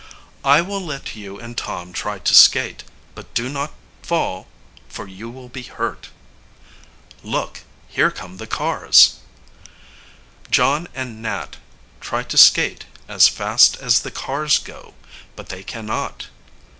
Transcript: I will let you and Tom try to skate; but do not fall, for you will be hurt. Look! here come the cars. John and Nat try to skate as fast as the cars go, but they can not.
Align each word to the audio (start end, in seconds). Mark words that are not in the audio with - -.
I 0.43 0.61
will 0.61 0.81
let 0.83 1.15
you 1.15 1.39
and 1.39 1.55
Tom 1.55 1.93
try 1.93 2.17
to 2.17 2.33
skate; 2.33 2.83
but 3.13 3.35
do 3.35 3.47
not 3.49 3.71
fall, 4.01 4.47
for 4.89 5.07
you 5.07 5.29
will 5.29 5.47
be 5.47 5.61
hurt. 5.61 6.09
Look! 7.21 7.59
here 7.87 8.09
come 8.09 8.37
the 8.37 8.47
cars. 8.47 9.19
John 10.49 10.87
and 10.95 11.21
Nat 11.21 11.57
try 11.99 12.23
to 12.23 12.37
skate 12.39 12.85
as 13.07 13.27
fast 13.27 13.77
as 13.77 13.99
the 13.99 14.09
cars 14.09 14.57
go, 14.57 14.95
but 15.35 15.49
they 15.49 15.61
can 15.61 15.85
not. 15.85 16.25